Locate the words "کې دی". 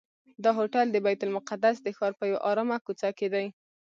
3.17-3.47